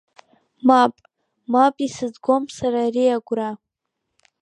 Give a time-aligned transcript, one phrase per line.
[0.67, 0.93] Мап,
[1.51, 3.51] мап исызгом сара ари агәра!